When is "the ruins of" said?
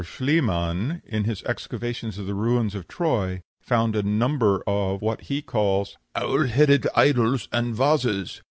2.25-2.87